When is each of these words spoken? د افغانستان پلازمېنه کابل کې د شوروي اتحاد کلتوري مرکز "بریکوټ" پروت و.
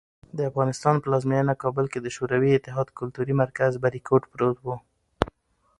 د 0.37 0.39
افغانستان 0.49 0.95
پلازمېنه 1.03 1.53
کابل 1.63 1.85
کې 1.91 1.99
د 2.01 2.07
شوروي 2.15 2.51
اتحاد 2.53 2.87
کلتوري 2.99 3.33
مرکز 3.41 3.71
"بریکوټ" 3.83 4.23
پروت 4.31 4.57
و. 4.61 4.67